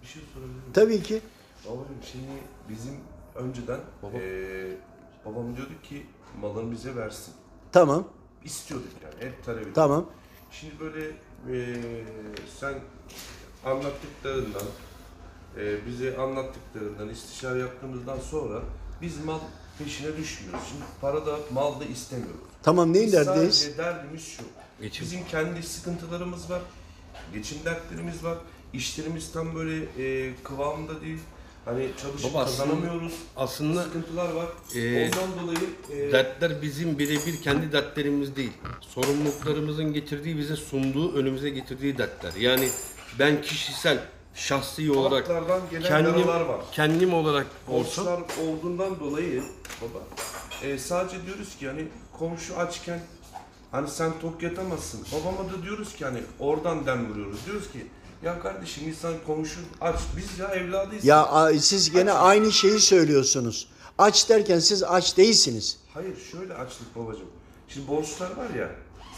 [0.02, 0.61] Bir şey sorabilir?
[0.74, 1.22] Tabii ki.
[1.66, 2.26] Babacığım şimdi
[2.70, 2.94] bizim
[3.36, 3.80] önceden
[4.14, 4.78] eee,
[5.26, 6.06] babam diyordu ki
[6.42, 7.34] malını bize versin.
[7.72, 8.08] Tamam.
[8.44, 9.76] İstiyorduk yani hep talep ediyorduk.
[9.76, 10.06] Tamam.
[10.52, 11.12] Şimdi böyle
[11.50, 11.76] eee,
[12.60, 12.74] sen
[13.66, 14.64] anlattıklarından,
[15.58, 18.60] eee, bize anlattıklarından, istişare yaptığımızdan sonra
[19.02, 19.40] biz mal
[19.80, 20.64] peşine düşmüyoruz.
[20.70, 22.42] Şimdi para da mal da istemiyoruz.
[22.64, 23.60] Tamam neyin Biz derdindeyiz?
[23.60, 24.44] Sadece derdimiz şu.
[24.82, 25.06] Geçim.
[25.06, 26.62] Bizim kendi sıkıntılarımız var.
[27.34, 28.38] Geçim dertlerimiz var.
[28.74, 31.20] İşlerimiz tam böyle eee kıvamında değil.
[31.66, 33.14] Hani çalışıp Baba aslında- kazanamıyoruz.
[33.36, 34.46] Aslında sıkıntılar var.
[34.76, 35.60] Ee, Ondan dolayı
[35.92, 38.52] eee, dertler bizim birebir kendi dertlerimiz değil.
[38.82, 42.34] Sorumluluklarımızın getirdiği, bize sunduğu, önümüze getirdiği dertler.
[42.40, 42.70] Yani
[43.20, 44.00] ben kişisel,
[44.36, 46.62] şahsi olarak halklardan gelen kendim, yaralar var.
[46.72, 49.44] kendim olarak olsam Borçlar olduğundan dolayı
[49.82, 50.00] baba
[50.64, 51.88] eee, sadece diyoruz ki hani
[52.20, 53.00] komşu açken
[53.72, 55.02] hani sen tok yatamazsın.
[55.12, 57.46] Babama da diyoruz ki hani oradan dem vuruyoruz.
[57.46, 57.86] Diyoruz ki
[58.24, 59.96] ya kardeşim insan komşu aç.
[60.18, 61.06] Biz ya evladıyız.
[61.06, 63.68] Ya a- siz gene aynı şeyi söylüyorsunuz.
[63.98, 65.78] Aç derken siz aç değilsiniz.
[65.94, 67.28] Hayır şöyle açlık babacığım.
[67.68, 68.70] Şimdi borçlar var ya,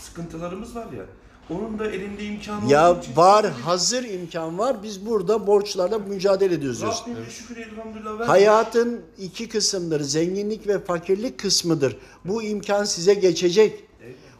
[0.01, 1.05] sıkıntılarımız var ya.
[1.49, 4.83] Onun da elinde imkanı Ya olduğu için- var hazır imkan var.
[4.83, 6.81] Biz burada borçlarla mücadele ediyoruz.
[6.81, 7.11] diyorsun.
[7.11, 8.27] Rabbime şükür elhamdülillah vermiş.
[8.27, 10.01] Hayatın iki kısımdır.
[10.01, 11.97] Zenginlik ve fakirlik kısmıdır.
[12.25, 13.83] Bu imkan size geçecek.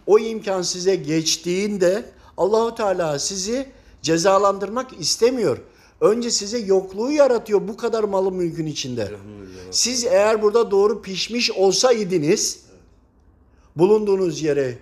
[0.08, 2.06] O imkan size geçtiğinde
[2.38, 3.70] Allahu Teala sizi
[4.04, 5.58] cezalandırmak istemiyor.
[6.02, 9.12] Önce size yokluğu yaratıyor bu kadar malın mülkün içinde.
[9.72, 12.60] Siz eğer burada doğru pişmiş olsaydınız
[13.76, 14.78] bulunduğunuz yere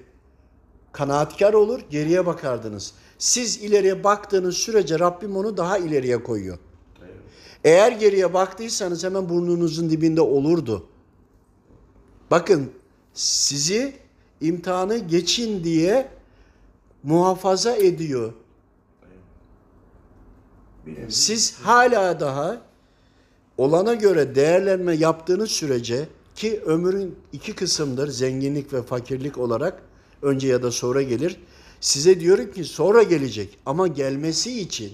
[0.91, 2.93] kanaatkar olur, geriye bakardınız.
[3.17, 6.57] Siz ileriye baktığınız sürece Rabbim onu daha ileriye koyuyor.
[7.63, 10.88] Eğer geriye baktıysanız hemen burnunuzun dibinde olurdu.
[12.31, 12.71] Bakın
[13.13, 13.93] sizi
[14.41, 16.07] imtihanı geçin diye
[17.03, 18.34] muhafaza ediyor.
[21.10, 22.62] Siz hala daha
[23.58, 29.84] olana göre değerlenme yaptığınız sürece ki ömrün iki kısımdır zenginlik ve fakirlik olarak
[30.21, 31.38] önce ya da sonra gelir.
[31.82, 34.93] Size diyorum ki sonra gelecek ama gelmesi için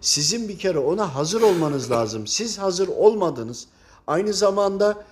[0.00, 2.26] sizin bir kere ona hazır olmanız lazım.
[2.26, 3.66] Siz hazır olmadınız.
[4.06, 5.04] Aynı zamanda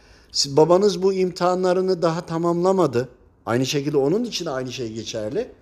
[0.46, 3.08] babanız bu imtihanlarını daha tamamlamadı.
[3.46, 5.52] Aynı şekilde onun için aynı şey geçerli.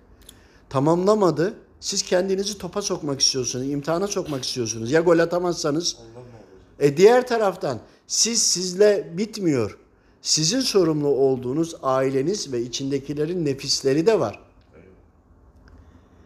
[0.69, 1.53] Tamamlamadı.
[1.79, 4.91] Siz kendinizi topa sokmak istiyorsunuz, imtihana sokmak istiyorsunuz.
[4.91, 5.97] Ya gol atamazsanız
[6.79, 9.77] e diğer taraftan siz sizle bitmiyor.
[10.21, 14.39] Sizin sorumlu olduğunuz aileniz ve içindekilerin nefisleri de var.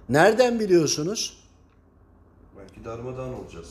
[0.10, 1.38] Nereden biliyorsunuz?
[2.58, 3.68] Belki darmadağın olacağız.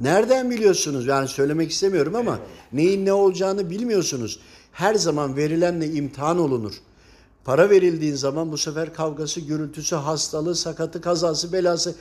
[0.00, 1.06] Nereden biliyorsunuz?
[1.06, 2.38] Yani söylemek istemiyorum ama
[2.72, 4.40] neyin ne olacağını bilmiyorsunuz.
[4.72, 6.74] Her zaman verilenle imtihan olunur.
[7.46, 11.94] Para verildiğin zaman bu sefer kavgası, gürültüsü, hastalığı, sakatı, kazası, belası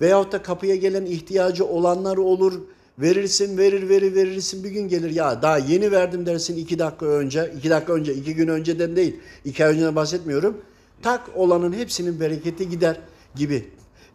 [0.00, 2.60] veyahut da kapıya gelen ihtiyacı olanlar olur.
[2.98, 4.64] Verirsin, verir, verir, verirsin.
[4.64, 8.34] Bir gün gelir ya daha yeni verdim dersin iki dakika önce, iki dakika önce, iki
[8.34, 10.56] gün önceden değil, iki ay önceden bahsetmiyorum.
[11.02, 13.00] Tak olanın hepsinin bereketi gider
[13.34, 13.68] gibi.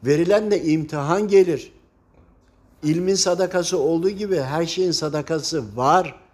[0.06, 1.71] Verilenle imtihan gelir.
[2.84, 6.24] İlmin sadakası olduğu gibi her şeyin sadakası var.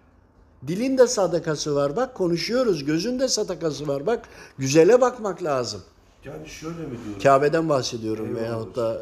[0.67, 1.95] Dilin de sadakası var.
[1.95, 2.85] Bak konuşuyoruz.
[2.85, 4.05] Gözün de sadakası var.
[4.05, 5.81] Bak güzele bakmak lazım.
[6.25, 7.21] Yani şöyle mi diyorum?
[7.23, 9.01] Kabe'den bahsediyorum Eyvallah veyahut da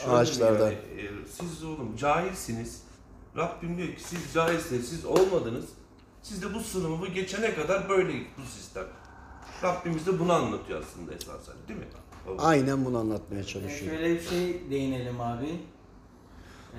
[0.00, 0.66] Şöyle ağaçlardan.
[0.66, 1.10] yani, e,
[1.40, 2.82] siz oğlum cahilsiniz.
[3.36, 5.64] Rabbim diyor ki siz cahilsiniz, siz olmadınız.
[6.22, 8.84] Siz de bu sınavı geçene kadar böyle bu sistem.
[9.62, 11.86] Rabbimiz de bunu anlatıyor aslında esasen değil mi?
[12.28, 12.42] Baba.
[12.42, 13.92] Aynen bunu anlatmaya çalışıyor.
[13.92, 15.46] Şöyle bir şey değinelim abi.
[16.74, 16.78] Ee,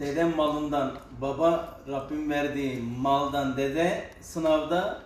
[0.00, 5.02] dedem malından, baba Rabbim verdiği maldan dede sınavda,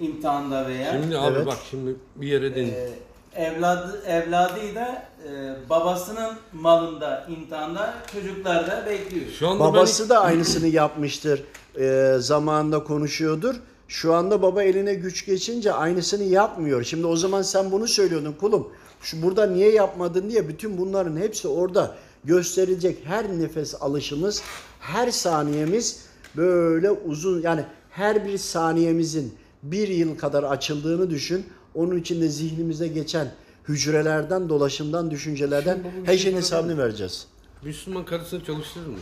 [0.00, 1.46] imtihanda veya Şimdi abi Evet.
[1.46, 2.88] bak şimdi bir yere den e,
[3.34, 9.26] evladı evladıyla e, babasının malında, imtihanda çocuklar da bekliyor.
[9.38, 11.42] Şu anda Babası da aynısını yapmıştır.
[11.78, 13.54] Ee, zamanında konuşuyordur.
[13.88, 16.84] Şu anda baba eline güç geçince aynısını yapmıyor.
[16.84, 18.68] Şimdi o zaman sen bunu söylüyordun kulum.
[19.02, 21.94] şu burada niye yapmadın diye bütün bunların hepsi orada
[22.24, 24.42] gösterilecek her nefes alışımız,
[24.80, 26.04] her saniyemiz
[26.36, 31.46] böyle uzun yani her bir saniyemizin bir yıl kadar açıldığını düşün.
[31.74, 33.32] Onun içinde zihnimize geçen
[33.68, 37.26] hücrelerden, dolaşımdan, düşüncelerden her şey şeyin hesabını vereceğiz.
[37.62, 38.98] Müslüman karısını çalıştırır mı?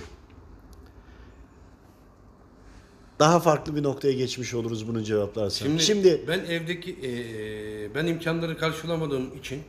[3.19, 5.67] Daha farklı bir noktaya geçmiş oluruz bunu cevaplarsan.
[5.67, 9.63] Şimdi, Şimdi ben evdeki eee, ben imkanları karşılamadığım için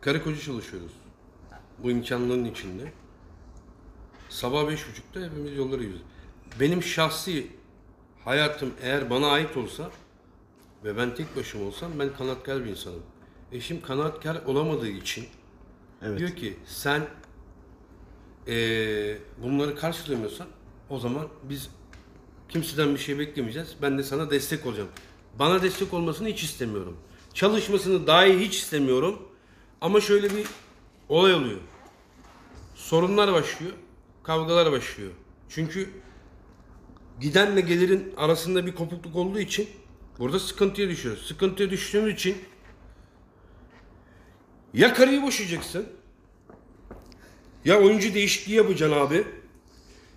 [0.00, 0.92] karı koca çalışıyoruz.
[1.82, 2.92] Bu imkanların içinde.
[4.28, 6.02] Sabah beş buçukta hepimiz yollara gidiyoruz.
[6.60, 7.46] Benim şahsi
[8.24, 9.90] hayatım eğer bana ait olsa
[10.84, 13.02] ve ben tek başıma olsam ben kanaatkar bir insanım.
[13.52, 15.26] Eşim kanaatkar olamadığı için
[16.02, 16.18] Evet.
[16.18, 17.02] diyor ki sen
[18.46, 20.46] eee, bunları karşılamıyorsan
[20.90, 21.70] o zaman biz
[22.48, 23.74] kimseden bir şey beklemeyeceğiz.
[23.82, 24.88] Ben de sana destek olacağım.
[25.38, 26.96] Bana destek olmasını hiç istemiyorum.
[27.34, 29.22] Çalışmasını dahi hiç istemiyorum.
[29.80, 30.46] Ama şöyle bir
[31.08, 31.60] olay oluyor.
[32.74, 33.72] Sorunlar başlıyor.
[34.22, 35.10] Kavgalar başlıyor.
[35.48, 35.90] Çünkü
[37.20, 39.68] gidenle gelirin arasında bir kopukluk olduğu için
[40.18, 41.26] burada sıkıntıya düşüyoruz.
[41.26, 42.36] Sıkıntıya düştüğümüz için
[44.74, 45.86] ya karıyı boşayacaksın
[47.64, 49.24] ya oyuncu değişikliği yapacaksın abi.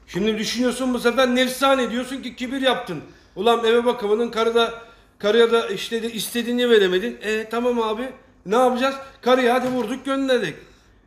[0.07, 3.01] Şimdi düşünüyorsun bu sefer nefsane diyorsun ki kibir yaptın.
[3.35, 4.81] Ulan eve bakımının karıda
[5.19, 7.17] karıya da işte de istediğini veremedin.
[7.21, 8.09] E tamam abi
[8.45, 8.95] ne yapacağız?
[9.21, 10.55] Karıya hadi vurduk gönderdik.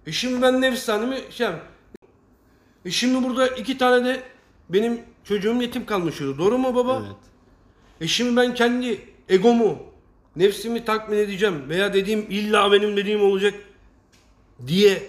[0.07, 1.49] E şimdi ben nefsanemi şey
[2.85, 4.23] E şimdi burada iki tane de
[4.69, 6.39] benim çocuğum yetim kalmış oldu.
[6.39, 7.03] Doğru mu baba?
[7.07, 7.17] Evet.
[8.01, 9.79] E şimdi ben kendi egomu,
[10.37, 13.55] nefsimi tatmin edeceğim veya dediğim illa benim dediğim olacak
[14.67, 15.03] diye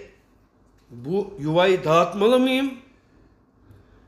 [0.90, 2.74] bu yuvayı dağıtmalı mıyım?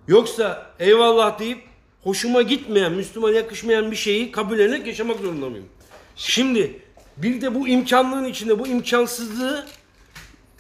[0.09, 1.59] Yoksa eyvallah deyip
[2.03, 5.67] hoşuma gitmeyen, Müslümana yakışmayan bir şeyi kabullenerek yaşamak zorunda mıyım?
[6.17, 6.81] Şimdi
[7.17, 9.67] bir de bu imkanlığın içinde bu imkansızlığı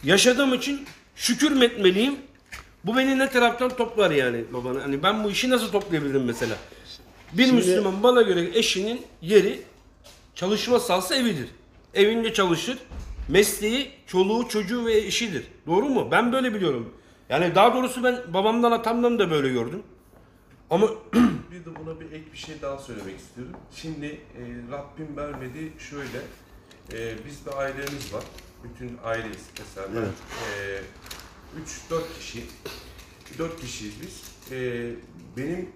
[0.04, 2.14] yaşadığım için şükür etmeliyim?
[2.84, 4.80] Bu beni ne taraftan toplar yani babanı?
[4.80, 6.56] Hani ben bu işi nasıl toplayabilirim mesela?
[7.32, 9.62] Bir Şimdi- Müslüman bana göre eşinin yeri
[10.34, 11.48] çalışma sahası evidir.
[11.94, 12.78] Evinde çalışır.
[13.28, 15.44] Mesleği çoluğu çocuğu ve eşidir.
[15.66, 16.08] Doğru mu?
[16.10, 16.94] Ben böyle biliyorum.
[17.28, 19.82] Yani daha doğrusu ben babamdan atamdan da böyle gördüm.
[20.70, 20.88] Ama
[21.52, 23.52] Bir de buna bir ek bir şey daha söylemek istiyorum.
[23.76, 26.18] Şimdi e, Rabbim vermedi şöyle.
[26.92, 28.24] E, biz bir ailemiz var.
[28.74, 29.86] Bütün aileyiz mesela.
[29.94, 30.12] Ben, Evet.
[31.58, 32.44] e, 3-4 kişi.
[33.38, 34.22] 4 kişiyiz biz.
[34.52, 34.90] E,
[35.36, 35.68] benim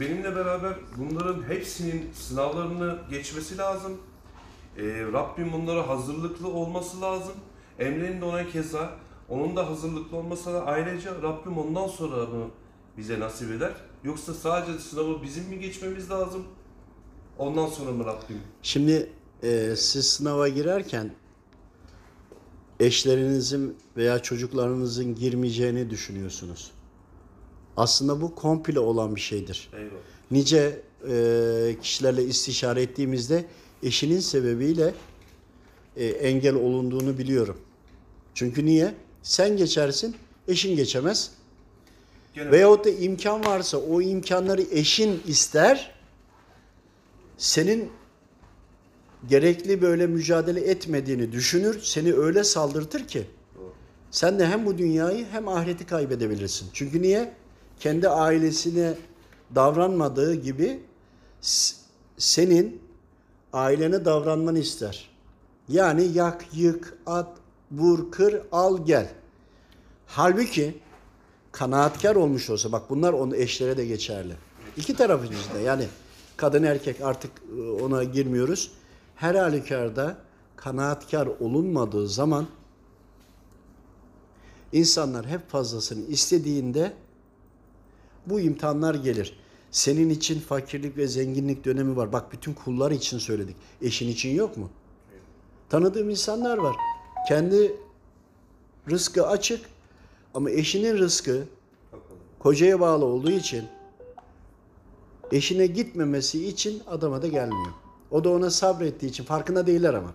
[0.00, 4.00] benimle beraber bunların hepsinin sınavlarını geçmesi lazım.
[4.76, 7.34] E, Rabbim bunlara hazırlıklı olması lazım.
[7.78, 8.90] Emre'nin de ona keza
[9.28, 10.64] onun da hazırlıklı olması lazım.
[10.68, 12.50] Ayrıca Rabbim ondan sonra bunu
[12.98, 13.72] bize nasip eder.
[14.04, 16.44] Yoksa sadece sınavı bizim mi geçmemiz lazım?
[17.38, 18.40] Ondan sonra mı Rabbim?
[18.62, 19.12] Şimdi
[19.42, 21.10] e, siz sınava girerken
[22.80, 26.70] eşlerinizin veya çocuklarınızın girmeyeceğini düşünüyorsunuz.
[27.76, 29.70] Aslında bu komple olan bir şeydir.
[29.72, 29.90] Eyvallah.
[30.30, 33.44] Nice e, kişilerle istişare ettiğimizde
[33.82, 34.94] eşinin sebebiyle
[35.96, 37.58] e, engel olunduğunu biliyorum.
[38.34, 38.94] Çünkü niye?
[39.22, 40.16] Sen geçersin,
[40.48, 41.30] eşin geçemez.
[42.34, 45.94] Gene Veyahut da imkan varsa o imkanları eşin ister.
[47.38, 47.90] Senin
[49.28, 51.80] gerekli böyle mücadele etmediğini düşünür.
[51.82, 53.26] Seni öyle saldırtır ki
[54.10, 56.68] sen de hem bu dünyayı hem ahireti kaybedebilirsin.
[56.72, 57.32] Çünkü niye?
[57.80, 58.94] Kendi ailesine
[59.54, 60.80] davranmadığı gibi
[62.18, 62.82] senin
[63.52, 65.10] ailene davranmanı ister.
[65.68, 67.28] Yani yak, yık, at,
[67.72, 69.08] vur, kır, al, gel.
[70.06, 70.74] Halbuki
[71.52, 74.34] kanaatkar olmuş olsa bak bunlar onun eşlere de geçerli.
[74.76, 75.86] İki taraf için de yani
[76.36, 78.72] kadın erkek artık e, ona girmiyoruz.
[79.20, 80.16] Her halükarda
[80.56, 82.46] kanaatkar olunmadığı zaman
[84.72, 86.92] insanlar hep fazlasını istediğinde
[88.26, 89.40] bu imtihanlar gelir.
[89.70, 92.12] Senin için fakirlik ve zenginlik dönemi var.
[92.12, 93.56] Bak bütün kullar için söyledik.
[93.82, 94.70] Eşin için yok mu?
[95.68, 96.76] Tanıdığım insanlar var.
[97.28, 97.76] Kendi
[98.90, 99.60] rızkı açık
[100.34, 101.44] ama eşinin rızkı
[102.38, 103.64] kocaya bağlı olduğu için
[105.32, 107.79] eşine gitmemesi için adama da gelmiyor.
[108.10, 110.12] O da ona sabrettiği için farkında değiller ama.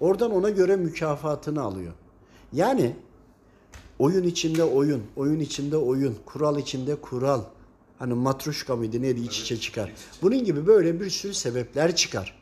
[0.00, 1.92] Oradan ona göre mükafatını alıyor.
[2.52, 2.96] Yani
[3.98, 7.42] oyun içinde oyun, oyun içinde oyun, kural içinde kural.
[7.98, 9.92] Hani matruşka mıydı neydi iç içe çıkar.
[10.22, 12.38] Bunun gibi böyle bir sürü sebepler çıkar.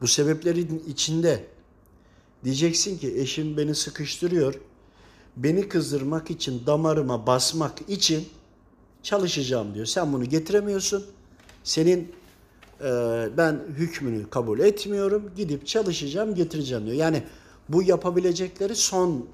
[0.00, 1.44] Bu sebeplerin içinde
[2.44, 4.54] diyeceksin ki eşim beni sıkıştırıyor.
[5.36, 8.28] Beni kızdırmak için, damarıma basmak için
[9.02, 9.86] çalışacağım diyor.
[9.86, 11.06] Sen bunu getiremiyorsun.
[11.64, 12.12] Senin
[13.36, 15.30] ben hükmünü kabul etmiyorum.
[15.36, 16.96] Gidip çalışacağım, getireceğim diyor.
[16.96, 17.22] Yani
[17.68, 19.26] bu yapabilecekleri son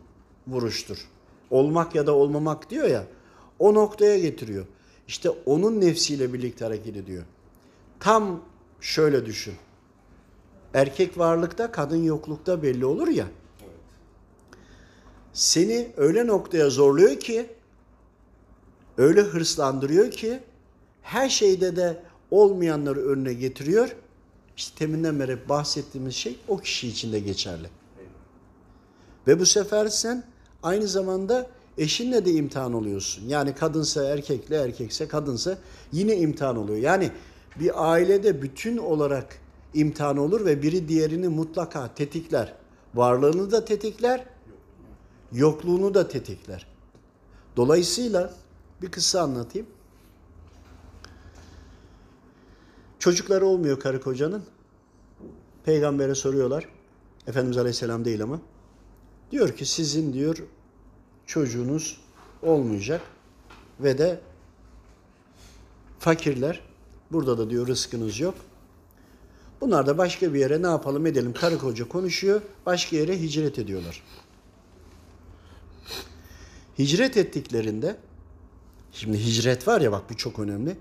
[0.46, 1.08] vuruştur.
[1.50, 3.04] Olmak ya da olmamak diyor ya.
[3.58, 4.66] O noktaya getiriyor.
[5.08, 7.24] İşte onun nefsiyle birlikte hareket ediyor.
[8.00, 8.40] Tam
[8.80, 9.54] şöyle düşün.
[10.74, 13.26] Erkek varlıkta, kadın yoklukta belli olur ya.
[15.32, 17.46] Seni öyle noktaya zorluyor ki,
[18.98, 20.40] öyle hırslandırıyor ki,
[21.02, 23.96] her şeyde de olmayanları önüne getiriyor.
[24.56, 27.68] İşte teminden beri bahsettiğimiz şey o kişi için de geçerli.
[29.26, 30.24] Ve bu sefer sen
[30.62, 31.46] aynı zamanda
[31.78, 33.28] eşinle de imtihan oluyorsun.
[33.28, 35.58] Yani kadınsa erkekle, erkekse kadınsa
[35.92, 36.78] yine imtihan oluyor.
[36.78, 37.10] Yani
[37.60, 39.38] bir ailede bütün olarak
[39.74, 42.54] imtihan olur ve biri diğerini mutlaka tetikler.
[42.94, 44.24] Varlığını da tetikler,
[45.32, 46.66] yokluğunu da tetikler.
[47.56, 48.34] Dolayısıyla
[48.82, 49.66] bir kısa anlatayım.
[53.04, 54.42] Çocukları olmuyor karı kocanın.
[55.64, 56.68] Peygambere soruyorlar.
[57.26, 58.40] Efendimiz Aleyhisselam değil ama.
[59.30, 60.36] Diyor ki sizin diyor
[61.26, 62.00] çocuğunuz
[62.42, 63.00] olmayacak
[63.80, 64.20] ve de
[65.98, 66.60] fakirler
[67.12, 68.34] burada da diyor rızkınız yok.
[69.60, 74.02] Bunlar da başka bir yere ne yapalım edelim karı koca konuşuyor başka yere hicret ediyorlar.
[76.78, 77.96] Hicret ettiklerinde
[78.92, 80.76] şimdi hicret var ya bak bu çok önemli.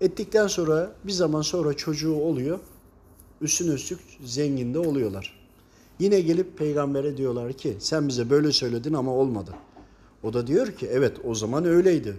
[0.00, 2.58] Ettikten sonra bir zaman sonra çocuğu oluyor.
[3.40, 5.38] Üstüne üstlük zengin de oluyorlar.
[5.98, 9.54] Yine gelip peygambere diyorlar ki sen bize böyle söyledin ama olmadı.
[10.22, 12.16] O da diyor ki evet o zaman öyleydi.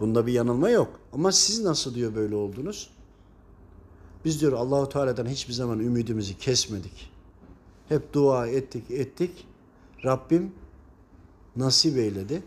[0.00, 1.00] Bunda bir yanılma yok.
[1.12, 2.90] Ama siz nasıl diyor böyle oldunuz?
[4.24, 7.10] Biz diyor Allahu Teala'dan hiçbir zaman ümidimizi kesmedik.
[7.88, 9.46] Hep dua ettik ettik.
[10.04, 10.52] Rabbim
[11.56, 12.42] nasip eyledi.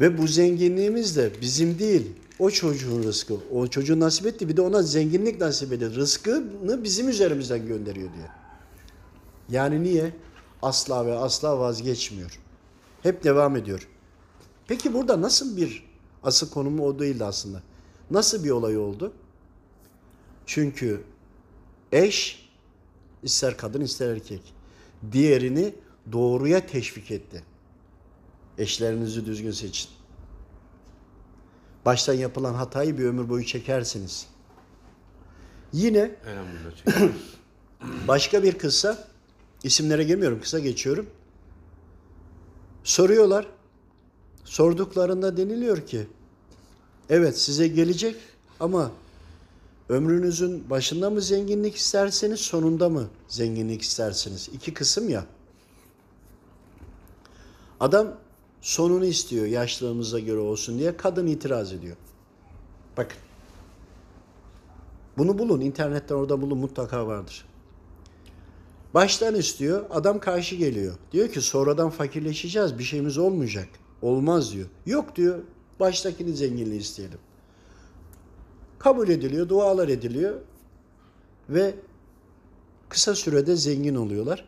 [0.00, 2.12] Ve bu zenginliğimiz de bizim değil.
[2.38, 3.34] O çocuğun rızkı.
[3.52, 4.48] O çocuğun nasip etti.
[4.48, 5.94] Bir de ona zenginlik nasip ediyor.
[5.94, 8.28] Rızkını bizim üzerimizden gönderiyor diyor.
[9.48, 10.12] Yani niye?
[10.62, 12.38] Asla ve asla vazgeçmiyor.
[13.02, 13.88] Hep devam ediyor.
[14.68, 15.84] Peki burada nasıl bir
[16.22, 17.62] asıl konumu o değildi aslında.
[18.10, 19.12] Nasıl bir olay oldu?
[20.46, 21.00] Çünkü
[21.92, 22.48] eş
[23.22, 24.54] ister kadın ister erkek
[25.12, 25.74] diğerini
[26.12, 27.42] doğruya teşvik etti.
[28.58, 29.90] Eşlerinizi düzgün seçin.
[31.84, 34.26] Baştan yapılan hatayı bir ömür boyu çekersiniz.
[35.72, 36.10] Yine
[38.08, 39.08] başka bir kıssa,
[39.62, 41.06] isimlere girmiyorum, kısa geçiyorum.
[42.84, 43.46] Soruyorlar.
[44.44, 46.06] Sorduklarında deniliyor ki,
[47.10, 48.16] evet size gelecek
[48.60, 48.90] ama
[49.88, 54.48] ömrünüzün başında mı zenginlik isterseniz, sonunda mı zenginlik istersiniz?
[54.52, 55.26] İki kısım ya.
[57.80, 58.14] Adam
[58.62, 61.96] sonunu istiyor yaşlılığımıza göre olsun diye kadın itiraz ediyor.
[62.96, 63.18] Bakın.
[65.18, 67.44] Bunu bulun internetten orada bulun mutlaka vardır.
[68.94, 70.94] Baştan istiyor adam karşı geliyor.
[71.12, 73.68] Diyor ki sonradan fakirleşeceğiz bir şeyimiz olmayacak.
[74.02, 74.68] Olmaz diyor.
[74.86, 75.38] Yok diyor
[75.80, 77.18] baştakini zenginliği isteyelim.
[78.78, 80.34] Kabul ediliyor dualar ediliyor
[81.48, 81.74] ve
[82.88, 84.44] kısa sürede zengin oluyorlar.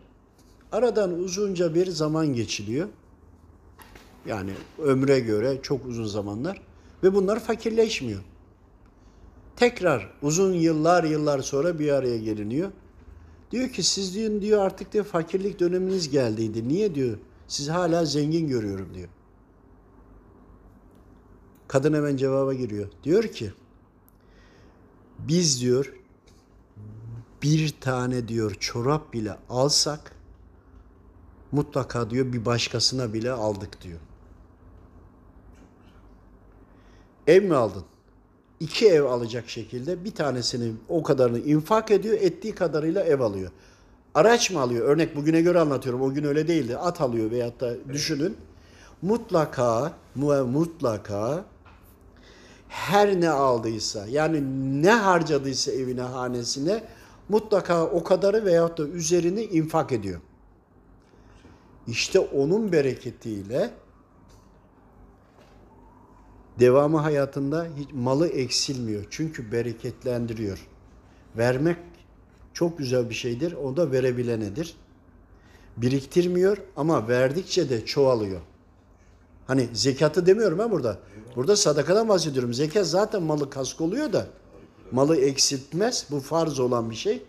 [0.73, 2.89] Aradan uzunca bir zaman geçiliyor.
[4.27, 6.63] Yani ömre göre çok uzun zamanlar
[7.03, 8.21] ve bunlar fakirleşmiyor.
[9.57, 12.71] Tekrar uzun yıllar yıllar sonra bir araya geliniyor.
[13.51, 16.69] Diyor ki siz diyor, diyor artık diyor fakirlik döneminiz geldiydi.
[16.69, 17.19] Niye diyor?
[17.49, 19.09] Sizi hala zengin görüyorum diyor.
[21.69, 22.89] Kadın hemen cevaba giriyor.
[23.05, 23.53] Diyor ki
[25.19, 25.95] biz diyor
[27.43, 30.13] bir tane diyor çorap bile alsak
[31.53, 34.01] mutlaka diyor bir başkasına bile aldık diyor.
[37.27, 37.85] Ev mi aldın?
[38.61, 43.51] İki ev alacak şekilde bir tanesini o kadarını infak ediyor, ettiği kadarıyla ev alıyor.
[44.15, 44.89] Araç mı alıyor?
[44.89, 46.03] Örnek bugüne göre anlatıyorum.
[46.03, 46.77] O gün öyle değildi.
[46.77, 48.37] At alıyor veyahut da düşünün.
[49.03, 51.45] Mutlaka, mu- mutlaka
[52.69, 54.43] her ne aldıysa yani
[54.83, 56.85] ne harcadıysa evine, hanesine
[57.29, 60.21] mutlaka o kadarı veyahut da üzerini infak ediyor.
[61.87, 63.71] İşte onun bereketiyle
[66.59, 69.05] devamı hayatında hiç malı eksilmiyor.
[69.11, 70.67] Çünkü bereketlendiriyor.
[71.37, 71.77] Vermek
[72.53, 73.53] çok güzel bir şeydir.
[73.53, 74.77] O da verebilenedir.
[75.77, 78.41] Biriktirmiyor ama verdikçe de çoğalıyor.
[79.47, 80.99] Hani zekatı demiyorum ben burada.
[81.37, 82.55] Burada sadakadan bahsediyorum.
[82.55, 84.27] Zekat zaten malı kask oluyor da
[84.93, 86.07] malı eksiltmez.
[86.11, 87.23] Bu farz olan bir şey.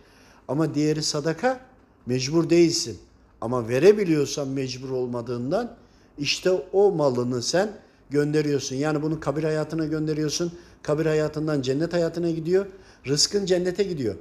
[0.48, 1.60] Ama diğeri sadaka
[2.06, 3.00] mecbur değilsin.
[3.42, 5.76] Ama verebiliyorsan mecbur olmadığından
[6.18, 7.72] işte o malını sen
[8.10, 8.76] gönderiyorsun.
[8.76, 10.53] Yani bunu kabir hayatına gönderiyorsun.
[10.84, 12.66] Kabir hayatından cennet hayatına gidiyor.
[13.08, 14.16] Rızkın cennete gidiyor.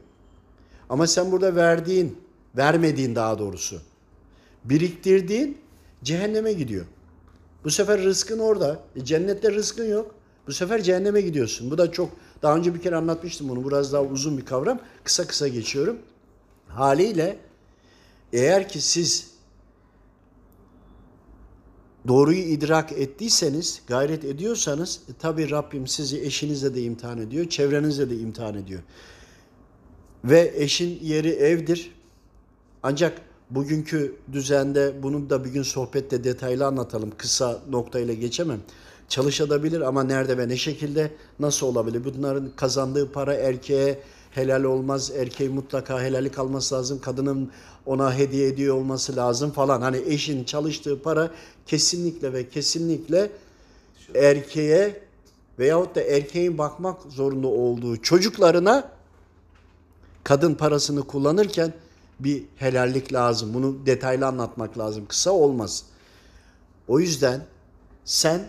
[0.89, 2.19] Ama sen burada verdiğin,
[2.57, 3.81] vermediğin daha doğrusu,
[4.65, 5.59] biriktirdiğin
[6.03, 6.87] cehenneme gidiyor.
[7.65, 8.81] Bu sefer rızkın orada.
[8.97, 10.15] E, cennette rızkın yok.
[10.47, 11.71] Bu sefer cehenneme gidiyorsun.
[11.71, 12.11] Bu da çok
[12.43, 13.69] daha önce bir kere anlatmıştım bunu.
[13.69, 14.81] Biraz daha uzun bir kavram.
[15.05, 15.99] Kısa kısa geçiyorum.
[16.69, 17.37] Haliyle
[18.33, 19.34] eğer ki siz
[22.09, 28.17] doğruyu idrak ettiyseniz, gayret ediyorsanız e, tabii Rabbim sizi eşinizle de imtihan ediyor, çevrenizle de
[28.17, 28.81] imtihan ediyor.
[30.25, 31.95] Ve eşin yeri evdir.
[32.83, 37.13] Ancak bugünkü düzende bunu da bir gün sohbette detaylı anlatalım.
[37.19, 38.61] Kısa noktayla geçemem.
[39.09, 42.05] Çalışabilir ama nerede ve ne şekilde nasıl olabilir?
[42.05, 44.01] Bunların kazandığı para erkeğe
[44.35, 45.11] helal olmaz.
[45.11, 47.01] Erkeğin mutlaka helallik alması lazım.
[47.01, 47.51] Kadının
[47.87, 49.81] ona hediye ediyor olması lazım falan.
[49.81, 51.31] Hani eşin çalıştığı para
[51.67, 53.31] kesinlikle ve kesinlikle
[54.15, 55.03] erkeğe
[55.59, 58.91] veyahut da erkeğin bakmak zorunda olduğu çocuklarına
[60.25, 61.73] kadın parasını kullanırken
[62.21, 63.55] bir helallik lazım.
[63.55, 65.07] Bunu detaylı anlatmak lazım.
[65.07, 65.85] Kısa olmaz.
[66.89, 67.47] O yüzden
[68.05, 68.41] sen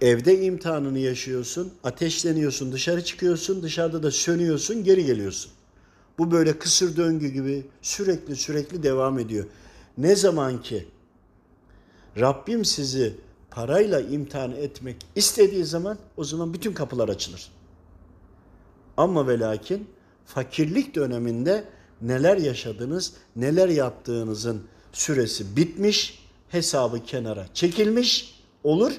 [0.00, 5.52] evde imtihanını yaşıyorsun, ateşleniyorsun, dışarı çıkıyorsun, dışarıda da sönüyorsun, geri geliyorsun.
[6.18, 9.46] Bu böyle kısır döngü gibi sürekli sürekli devam ediyor.
[9.98, 10.86] Ne zaman ki
[12.20, 13.14] Rabbim sizi
[13.50, 17.48] parayla imtihan etmek istediği zaman o zaman bütün kapılar açılır.
[18.96, 19.88] Ama ve lakin
[20.26, 21.64] fakirlik döneminde
[22.02, 28.92] neler yaşadınız, neler yaptığınızın süresi bitmiş, hesabı kenara çekilmiş olur.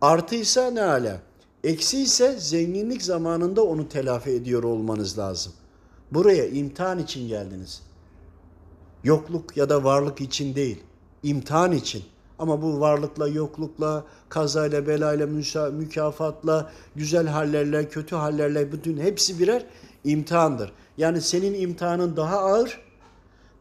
[0.00, 1.20] Artıysa ne ala.
[1.64, 5.52] Eksi ise zenginlik zamanında onu telafi ediyor olmanız lazım.
[6.10, 7.82] Buraya imtihan için geldiniz.
[9.04, 10.82] Yokluk ya da varlık için değil,
[11.22, 12.04] imtihan için.
[12.38, 15.26] Ama bu varlıkla, yoklukla, kazayla, belayla,
[15.70, 19.66] mükafatla, güzel hallerle, kötü hallerle bütün hepsi birer
[20.04, 20.72] imtihandır.
[20.98, 22.80] Yani senin imtihanın daha ağır,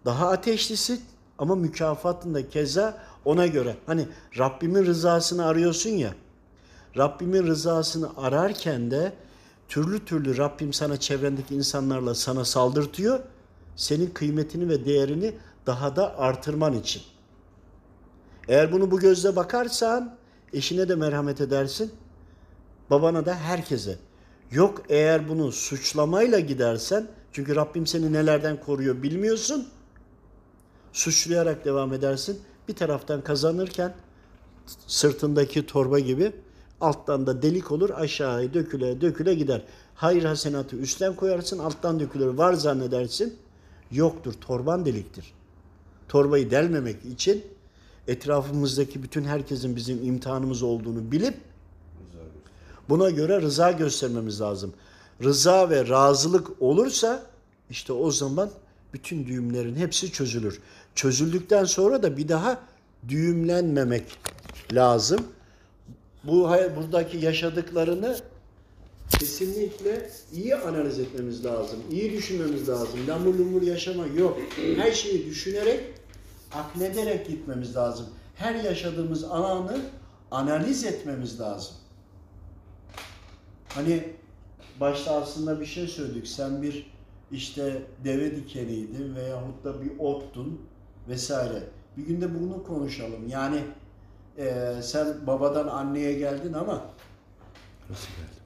[0.05, 0.99] daha ateşlisi
[1.37, 3.75] ama mükafatın da keza ona göre.
[3.85, 4.07] Hani
[4.37, 6.13] Rabbimin rızasını arıyorsun ya,
[6.97, 9.13] Rabbimin rızasını ararken de
[9.67, 13.19] türlü türlü Rabbim sana çevrendeki insanlarla sana saldırtıyor.
[13.75, 15.35] Senin kıymetini ve değerini
[15.65, 17.01] daha da artırman için.
[18.47, 20.15] Eğer bunu bu gözle bakarsan
[20.53, 21.91] eşine de merhamet edersin.
[22.89, 23.97] Babana da herkese.
[24.51, 29.67] Yok eğer bunu suçlamayla gidersen çünkü Rabbim seni nelerden koruyor bilmiyorsun.
[30.93, 32.41] Suçlayarak devam edersin.
[32.67, 33.93] Bir taraftan kazanırken
[34.87, 36.31] sırtındaki torba gibi
[36.83, 39.61] alttan da delik olur aşağıya döküle döküle gider.
[39.95, 43.37] Hayır hasenatı üstten koyarsın alttan dökülür var zannedersin.
[43.91, 45.33] Yoktur torban deliktir.
[46.09, 47.43] Torbayı delmemek için
[48.07, 51.37] etrafımızdaki bütün herkesin bizim imtihanımız olduğunu bilip
[52.89, 54.73] buna göre rıza göstermemiz lazım.
[55.23, 57.23] Rıza ve razılık olursa
[57.69, 58.49] işte o zaman
[58.93, 60.59] bütün düğümlerin hepsi çözülür.
[60.95, 62.59] Çözüldükten sonra da bir daha
[63.07, 64.17] düğümlenmemek
[64.73, 65.19] lazım.
[66.23, 68.17] Bu buradaki yaşadıklarını
[69.19, 71.79] kesinlikle iyi analiz etmemiz lazım.
[71.91, 72.99] İyi düşünmemiz lazım.
[73.07, 74.39] Lamur lumur yaşama yok.
[74.77, 75.79] Her şeyi düşünerek,
[76.53, 78.05] aklederek gitmemiz lazım.
[78.35, 79.81] Her yaşadığımız anı
[80.31, 81.75] analiz etmemiz lazım.
[83.69, 84.03] Hani
[84.79, 86.27] başta aslında bir şey söyledik.
[86.27, 86.91] Sen bir
[87.31, 90.61] işte deve dikeniydin veyahut da bir ottun
[91.09, 91.63] vesaire.
[91.97, 93.27] Bir günde bunu konuşalım.
[93.27, 93.59] Yani
[94.37, 96.85] eee, sen babadan anneye geldin ama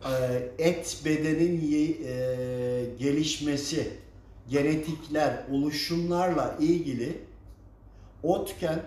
[0.06, 3.90] eee, et bedenin ye- eee, gelişmesi,
[4.50, 7.18] genetikler, oluşumlarla ilgili
[8.24, 8.80] otken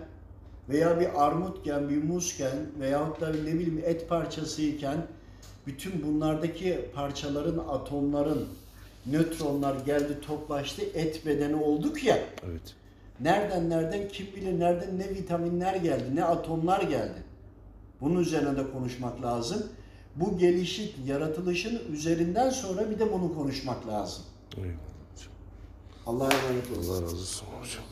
[0.69, 4.97] veya bir armutken, bir muzken veyahut da ne bileyim et parçasıyken
[5.67, 8.47] bütün bunlardaki parçaların, atomların,
[9.05, 12.19] nötronlar geldi toplaştı, et bedeni olduk ya.
[12.49, 12.75] Evet.
[13.21, 17.23] Nereden nereden kim bilir nereden ne vitaminler geldi, ne atomlar geldi.
[18.01, 19.63] Bunun üzerine de konuşmak lazım.
[20.15, 24.23] Bu gelişik yaratılışın üzerinden sonra bir de bunu konuşmak lazım.
[24.57, 24.91] Eyvallah.
[26.05, 26.89] Allah'a emanet olun.
[26.89, 27.83] Allah razı olsun hocam.